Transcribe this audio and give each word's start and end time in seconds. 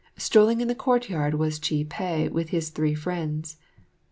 Strolling 0.17 0.61
in 0.61 0.67
the 0.67 0.73
courtyard 0.73 1.35
was 1.35 1.59
Chih 1.59 1.85
peh 1.87 2.27
with 2.27 2.49
his 2.49 2.71
three 2.71 2.95
friends. 2.95 3.57